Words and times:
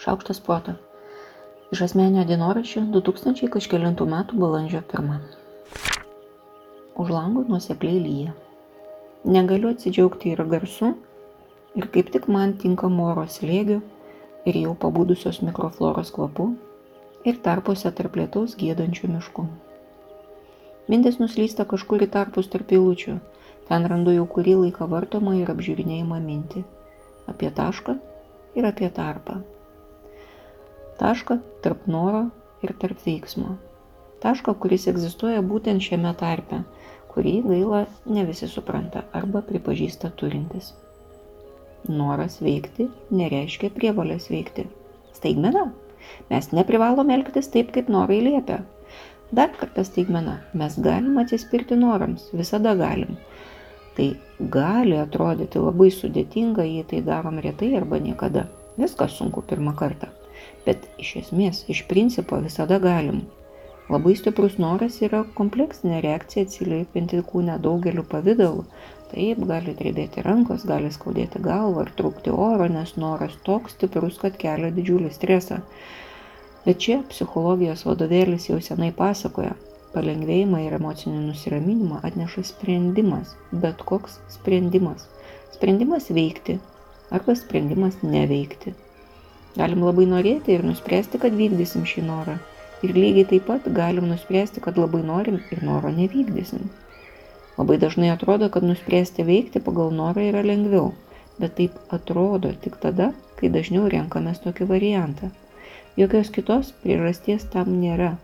Šaukštas 0.00 0.38
proto. 0.40 0.72
Iš 1.74 1.80
asmenio 1.84 2.22
dienoraščio 2.24 2.86
2000 2.92 3.50
kažkėlintų 3.52 4.06
metų 4.08 4.38
balandžio 4.40 4.78
1. 4.80 5.18
Už 7.02 7.12
langų 7.12 7.42
nuosekliai 7.50 7.98
lyja. 8.04 8.32
Negaliu 9.34 9.74
atsidžiaugti 9.74 10.32
ir 10.32 10.40
garsu, 10.54 10.94
ir 11.76 11.90
kaip 11.92 12.08
tik 12.16 12.30
man 12.32 12.56
tinkamo 12.64 13.10
oro 13.10 13.26
slėgiu, 13.28 13.82
ir 14.48 14.60
jau 14.62 14.72
pabudusios 14.86 15.42
mikrofloros 15.44 16.14
kvapu, 16.16 16.48
ir 17.28 17.44
tarpuose 17.44 17.92
tarp 17.92 18.16
lietaus 18.22 18.56
gėdančių 18.56 19.12
miškų. 19.18 19.46
Mintis 20.88 21.20
nuslysta 21.20 21.68
kažkur 21.68 22.08
į 22.08 22.12
tarpus 22.16 22.48
tarp 22.48 22.72
eilučių, 22.72 23.20
ten 23.68 23.88
randu 23.92 24.16
jau 24.16 24.24
kurį 24.24 24.56
laiką 24.64 24.88
vartomą 24.96 25.36
ir 25.44 25.52
apžiūrinėjimą 25.52 26.24
mintį. 26.24 26.68
Apie 27.28 27.52
tašką 27.52 28.00
ir 28.56 28.72
apie 28.72 28.88
tarpą 28.88 29.42
tašką 31.00 31.38
tarp 31.64 31.86
noro 31.88 32.26
ir 32.64 32.74
tarp 32.80 33.00
veiksmo. 33.06 33.56
Tašką, 34.20 34.52
kuris 34.60 34.84
egzistuoja 34.90 35.40
būtent 35.40 35.80
šiame 35.80 36.12
tarpe, 36.20 36.60
kurį 37.12 37.38
gaila 37.46 37.86
ne 38.06 38.24
visi 38.28 38.48
supranta 38.50 39.06
arba 39.16 39.40
pripažįsta 39.46 40.12
turintis. 40.20 40.74
Noras 41.88 42.36
veikti 42.44 42.90
nereiškia 43.16 43.72
prievalės 43.78 44.28
veikti. 44.28 44.66
Staigmena. 45.16 45.70
Mes 46.28 46.50
neprivalome 46.52 47.16
elgtis 47.16 47.48
taip, 47.54 47.72
kaip 47.72 47.88
norai 47.88 48.20
liepia. 48.26 48.60
Dar 49.32 49.56
kartą 49.56 49.86
staigmena. 49.88 50.36
Mes 50.52 50.76
galim 50.84 51.16
atsispirti 51.22 51.80
norams. 51.80 52.28
Visada 52.36 52.76
galim. 52.76 53.16
Tai 53.96 54.12
gali 54.52 55.00
atrodyti 55.00 55.64
labai 55.64 55.88
sudėtinga, 55.96 56.68
jei 56.68 56.84
tai 56.92 57.00
darom 57.08 57.40
retai 57.40 57.72
arba 57.80 58.04
niekada. 58.04 58.50
Viskas 58.80 59.16
sunku 59.16 59.42
pirmą 59.48 59.72
kartą 59.80 60.12
bet 60.66 60.88
iš 61.02 61.16
esmės, 61.24 61.64
iš 61.72 61.84
principo 61.90 62.38
visada 62.44 62.78
galim. 62.82 63.24
Labai 63.90 64.12
stiprus 64.14 64.54
noras 64.62 65.00
yra 65.02 65.24
kompleksinė 65.34 65.96
reakcija 66.04 66.46
atsiliepianti 66.46 67.22
kūne 67.26 67.56
daugeliu 67.64 68.04
pavydalų. 68.12 68.60
Taip, 69.10 69.40
gali 69.50 69.72
drebėti 69.74 70.22
rankos, 70.22 70.62
gali 70.70 70.92
skaudėti 70.94 71.40
galvą 71.42 71.82
ar 71.82 71.90
trūkti 71.98 72.30
oro, 72.30 72.68
nes 72.70 72.92
noras 73.02 73.34
toks 73.48 73.74
stiprus, 73.74 74.20
kad 74.22 74.36
kelia 74.38 74.70
didžiulį 74.76 75.10
stresą. 75.16 75.58
Bet 76.66 76.78
čia 76.84 77.00
psichologijos 77.10 77.82
vadovėlis 77.88 78.46
jau 78.52 78.60
senai 78.62 78.92
pasakoja, 78.94 79.56
palengvėjimą 79.96 80.60
ir 80.68 80.76
emocinį 80.78 81.24
nusiraminimą 81.24 81.98
atneša 82.06 82.44
sprendimas, 82.52 83.34
bet 83.64 83.82
koks 83.90 84.20
sprendimas. 84.36 85.08
Sprendimas 85.56 86.06
veikti 86.14 86.60
arba 87.10 87.34
sprendimas 87.34 87.98
neveikti. 88.06 88.76
Galim 89.56 89.82
labai 89.82 90.06
norėti 90.06 90.54
ir 90.54 90.62
nuspręsti, 90.62 91.18
kad 91.22 91.34
vykdysim 91.34 91.82
šį 91.88 92.04
norą. 92.06 92.36
Ir 92.86 92.94
lygiai 92.94 93.26
taip 93.32 93.48
pat 93.48 93.66
galim 93.74 94.06
nuspręsti, 94.08 94.62
kad 94.62 94.78
labai 94.78 95.02
norim 95.02 95.40
ir 95.50 95.64
noro 95.66 95.90
nevykdysim. 95.96 96.68
Labai 97.58 97.76
dažnai 97.82 98.12
atrodo, 98.12 98.48
kad 98.48 98.64
nuspręsti 98.64 99.26
veikti 99.26 99.60
pagal 99.60 99.90
norą 99.92 100.22
yra 100.30 100.44
lengviau, 100.46 100.92
bet 101.42 101.58
taip 101.58 101.76
atrodo 101.96 102.54
tik 102.62 102.78
tada, 102.80 103.10
kai 103.40 103.50
dažniau 103.50 103.90
renkamės 103.90 104.40
tokį 104.46 104.70
variantą. 104.70 105.32
Jokios 105.98 106.30
kitos 106.30 106.70
priežasties 106.84 107.44
tam 107.52 107.74
nėra. 107.82 108.14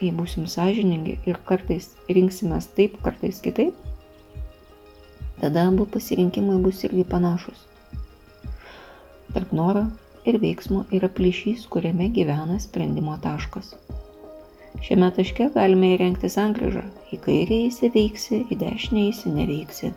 Jei 0.00 0.10
būsim 0.16 0.50
sąžiningi 0.50 1.20
ir 1.30 1.38
kartais 1.46 1.92
rinksimės 2.10 2.66
taip, 2.74 2.98
kartais 3.04 3.38
kitaip, 3.44 3.76
tada 5.40 5.68
abu 5.70 5.86
pasirinkimai 5.86 6.58
bus 6.64 6.82
irgi 6.88 7.06
panašus. 7.08 7.66
Tarp 9.30 9.52
noro 9.54 9.86
ir 10.28 10.38
veiksmo 10.42 10.84
yra 10.96 11.08
plyšys, 11.12 11.66
kuriame 11.72 12.08
gyvena 12.16 12.58
sprendimo 12.60 13.16
taškas. 13.22 13.74
Šiame 14.80 15.10
taške 15.16 15.50
galime 15.54 15.94
įrengti 15.96 16.30
sankryžą. 16.32 16.82
Į 17.12 17.18
kairę 17.24 17.58
įsiveiksi, 17.66 18.42
į 18.52 18.58
dešinę 18.60 19.06
įsineveiksi. 19.10 19.92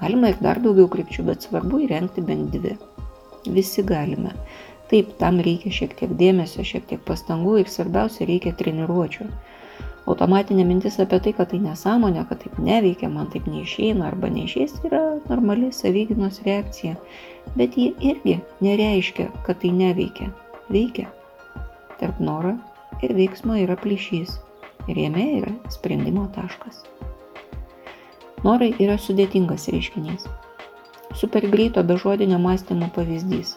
Galima 0.00 0.32
ir 0.32 0.38
dar 0.42 0.60
daugiau 0.64 0.88
krypčių, 0.90 1.26
bet 1.28 1.46
svarbu 1.46 1.84
įrengti 1.84 2.24
bent 2.24 2.54
dvi. 2.54 2.74
Visi 3.54 3.84
galime. 3.86 4.32
Taip, 4.90 5.14
tam 5.20 5.38
reikia 5.44 5.72
šiek 5.72 5.94
tiek 5.98 6.12
dėmesio, 6.18 6.64
šiek 6.66 6.88
tiek 6.90 7.02
pastangų 7.08 7.60
ir 7.62 7.70
svarbiausia 7.72 8.26
reikia 8.30 8.54
treniruočio 8.58 9.28
automatinė 10.10 10.64
mintis 10.68 10.98
apie 11.02 11.18
tai, 11.24 11.32
kad 11.36 11.50
tai 11.52 11.60
nesąmonė, 11.64 12.24
kad 12.28 12.42
taip 12.44 12.58
neveikia, 12.60 13.08
man 13.12 13.30
taip 13.32 13.46
neišeina 13.48 14.08
arba 14.10 14.28
neišės, 14.32 14.76
yra 14.88 15.02
normali 15.30 15.70
savyginos 15.72 16.42
reakcija. 16.46 16.96
Bet 17.56 17.78
ji 17.80 17.92
irgi 18.04 18.38
nereiškia, 18.64 19.30
kad 19.46 19.60
tai 19.62 19.72
neveikia. 19.76 20.30
Veikia. 20.72 21.08
Tarp 22.00 22.20
noro 22.20 22.56
ir 23.04 23.14
veiksmo 23.16 23.56
yra 23.62 23.76
plyšys. 23.80 24.38
Ir 24.88 24.98
jame 25.00 25.24
yra 25.38 25.52
sprendimo 25.72 26.26
taškas. 26.34 26.82
Norai 28.44 28.74
yra 28.76 28.98
sudėtingas 29.00 29.70
reiškinys. 29.72 30.26
Super 31.16 31.46
greito 31.48 31.80
bežodinio 31.86 32.36
mąstymo 32.42 32.90
pavyzdys. 32.92 33.54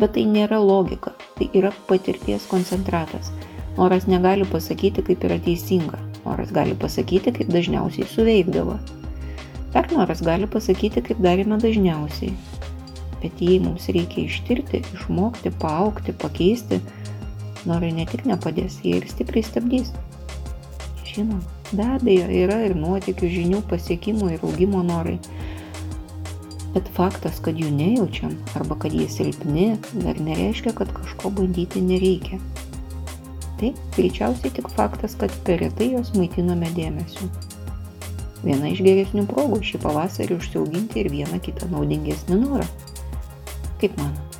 Bet 0.00 0.16
tai 0.16 0.24
nėra 0.26 0.58
logika, 0.58 1.12
tai 1.36 1.50
yra 1.54 1.70
patirties 1.86 2.48
koncentratas 2.50 3.30
Noras 3.76 4.06
negali 4.10 4.44
pasakyti, 4.50 5.04
kaip 5.06 5.24
yra 5.28 5.38
teisinga. 5.42 6.00
Noras 6.24 6.50
gali 6.52 6.74
pasakyti, 6.74 7.32
kaip 7.36 7.52
dažniausiai 7.52 8.08
suveikdavo. 8.10 8.78
Dar 9.74 9.86
noras 9.94 10.22
gali 10.26 10.48
pasakyti, 10.50 11.02
kaip 11.06 11.20
darėme 11.22 11.60
dažniausiai. 11.62 12.32
Bet 13.20 13.40
jei 13.44 13.60
mums 13.62 13.86
reikia 13.92 14.24
ištirti, 14.26 14.82
išmokti, 14.96 15.52
paaukti, 15.62 16.14
pakeisti, 16.16 16.80
norai 17.68 17.92
ne 17.94 18.06
tik 18.08 18.24
nepadės, 18.28 18.80
jie 18.84 18.96
ir 18.98 19.06
stipriai 19.10 19.46
stabdys. 19.46 19.92
Žinoma, 21.06 21.42
be 21.72 21.86
abejo, 21.96 22.26
yra 22.42 22.62
ir 22.66 22.74
nuotikių, 22.78 23.30
žinių, 23.36 23.62
pasiekimų 23.70 24.32
ir 24.34 24.46
augimo 24.46 24.82
norai. 24.86 25.18
Bet 26.74 26.86
faktas, 26.94 27.40
kad 27.42 27.58
jų 27.58 27.70
nejaučiam 27.74 28.36
arba 28.58 28.76
kad 28.78 28.94
jie 28.94 29.08
silpni, 29.10 29.72
dar 30.04 30.18
nereiškia, 30.22 30.74
kad 30.78 30.92
kažko 30.94 31.32
bandyti 31.34 31.82
nereikia. 31.82 32.38
Tai 33.60 33.74
greičiausiai 33.92 34.54
tik 34.56 34.70
faktas, 34.72 35.14
kad 35.20 35.34
per 35.44 35.60
retai 35.60 35.90
jos 35.92 36.14
maitiname 36.16 36.70
dėmesiu. 36.72 37.26
Viena 38.40 38.70
iš 38.72 38.80
geresnių 38.86 39.26
progų 39.28 39.58
šį 39.68 39.82
pavasarį 39.82 40.38
užsiauginti 40.40 41.02
ir 41.02 41.10
vieną 41.12 41.40
kitą 41.44 41.68
naudingesnį 41.68 42.38
norą. 42.40 42.64
Kaip 43.82 43.98
manot? 44.00 44.30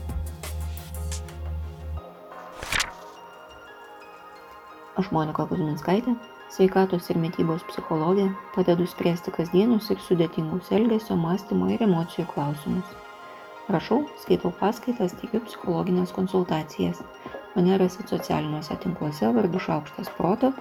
Aš 5.01 5.11
Monika 5.13 5.45
Kuzminskaitė, 5.49 6.17
sveikatos 6.53 7.13
ir 7.13 7.21
mytybos 7.21 7.63
psichologė, 7.69 8.27
padedu 8.57 8.89
spręsti 8.89 9.37
kasdienius 9.37 9.93
ir 9.93 10.01
sudėtingus 10.07 10.73
elgesio, 10.77 11.21
mąstymo 11.21 11.69
ir 11.73 11.85
emocijų 11.85 12.25
klausimus. 12.33 12.97
Rašau, 13.69 14.03
skaitau 14.25 14.51
paskaitas, 14.65 15.13
teikiu 15.21 15.45
psichologinės 15.45 16.17
konsultacijas. 16.17 17.05
Mane 17.55 17.79
rasit 17.79 18.09
socialiniuose 18.09 18.77
tinkluose 18.83 19.33
vardu 19.35 19.59
Šaukštas 19.59 20.11
Proto. 20.17 20.53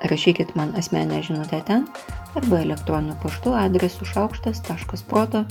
Rašykit 0.00 0.54
man 0.56 0.74
asmenę 0.76 1.22
žinutę 1.22 1.60
ten 1.66 1.86
arba 2.34 2.62
elektroniniu 2.64 3.14
paštu 3.22 3.54
adresu 3.54 4.04
šaukštas.proto 4.04 5.44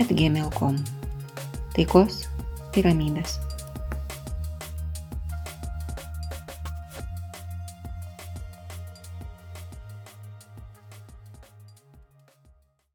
atgmail.com. 0.00 0.80
Taikos 1.76 2.24
ir 2.76 2.84
ramybės. 2.84 3.49